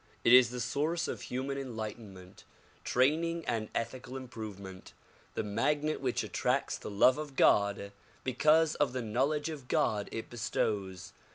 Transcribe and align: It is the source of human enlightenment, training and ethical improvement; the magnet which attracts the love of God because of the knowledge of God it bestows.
It 0.23 0.33
is 0.33 0.49
the 0.49 0.59
source 0.59 1.07
of 1.07 1.21
human 1.21 1.59
enlightenment, 1.59 2.43
training 2.83 3.45
and 3.45 3.69
ethical 3.75 4.17
improvement; 4.17 4.93
the 5.35 5.43
magnet 5.43 6.01
which 6.01 6.23
attracts 6.23 6.75
the 6.75 6.89
love 6.89 7.19
of 7.19 7.35
God 7.35 7.91
because 8.23 8.73
of 8.73 8.93
the 8.93 9.03
knowledge 9.03 9.49
of 9.49 9.67
God 9.67 10.09
it 10.11 10.27
bestows. 10.27 11.13